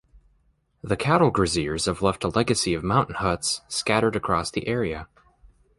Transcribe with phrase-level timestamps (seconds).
[0.81, 5.07] The cattle graziers have left a legacy of mountain huts scattered across the area.